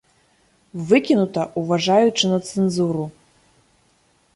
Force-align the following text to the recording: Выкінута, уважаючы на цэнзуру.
Выкінута, 0.91 1.41
уважаючы 1.63 2.23
на 2.35 2.43
цэнзуру. 2.49 3.05